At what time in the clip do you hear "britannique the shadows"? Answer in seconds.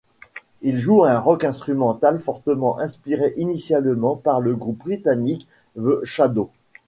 4.79-6.49